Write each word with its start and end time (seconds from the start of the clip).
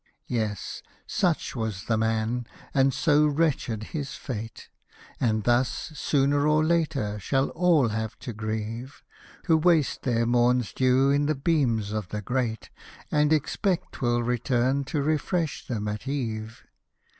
Yes— 0.25 0.81
such 1.05 1.55
was 1.55 1.85
the 1.85 1.95
man, 1.95 2.47
and 2.73 2.91
so 2.91 3.27
wretched 3.27 3.83
his 3.93 4.15
fate;— 4.15 4.67
And 5.21 5.43
thus, 5.43 5.69
sooner 5.93 6.47
or 6.47 6.65
later, 6.65 7.19
shall 7.19 7.49
all 7.49 7.89
have 7.89 8.17
to 8.21 8.33
grieve. 8.33 9.03
Who 9.45 9.57
waste 9.57 10.01
their 10.01 10.25
morn's 10.25 10.73
dew 10.73 11.11
in 11.11 11.27
the 11.27 11.35
beams 11.35 11.91
of 11.91 12.07
the 12.09 12.23
Great, 12.23 12.71
And 13.11 13.31
expect 13.31 13.91
'twill 13.91 14.23
return 14.23 14.85
to 14.85 15.03
refresh 15.03 15.67
them 15.67 15.87
at 15.87 16.07
eve. 16.07 16.63